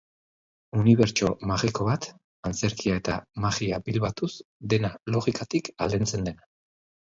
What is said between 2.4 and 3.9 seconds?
antzerkia eta magia